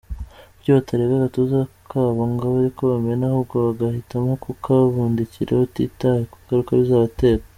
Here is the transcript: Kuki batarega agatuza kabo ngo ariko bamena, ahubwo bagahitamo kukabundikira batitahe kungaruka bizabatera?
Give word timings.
Kuki 0.53 0.69
batarega 0.77 1.13
agatuza 1.15 1.59
kabo 1.89 2.23
ngo 2.31 2.45
ariko 2.61 2.81
bamena, 2.91 3.23
ahubwo 3.27 3.55
bagahitamo 3.65 4.31
kukabundikira 4.43 5.59
batitahe 5.61 6.21
kungaruka 6.31 6.71
bizabatera? 6.81 7.43